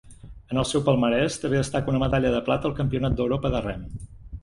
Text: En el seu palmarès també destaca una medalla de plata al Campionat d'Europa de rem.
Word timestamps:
En 0.53 0.59
el 0.61 0.65
seu 0.69 0.81
palmarès 0.87 1.37
també 1.45 1.61
destaca 1.61 1.93
una 1.95 2.01
medalla 2.07 2.35
de 2.39 2.43
plata 2.51 2.71
al 2.73 2.77
Campionat 2.83 3.19
d'Europa 3.21 3.57
de 3.59 3.67
rem. 3.71 3.91